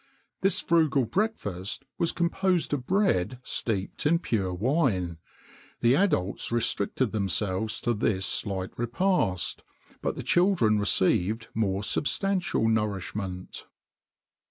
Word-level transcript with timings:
[XXIX 0.01 0.41
35] 0.41 0.41
This 0.41 0.59
frugal 0.61 1.05
breakfast 1.05 1.85
was 1.99 2.11
composed 2.11 2.73
of 2.73 2.87
bread 2.87 3.37
steeped 3.43 4.07
in 4.07 4.17
pure 4.17 4.51
wine.[XXIX 4.51 5.17
36] 5.81 5.81
The 5.81 5.95
adults 5.95 6.51
restricted 6.51 7.11
themselves 7.11 7.79
to 7.81 7.93
this 7.93 8.25
slight 8.25 8.71
repast, 8.79 9.61
but 10.01 10.15
the 10.15 10.23
children 10.23 10.79
received 10.79 11.49
more 11.53 11.83
substantial 11.83 12.67
nourishment. 12.67 13.67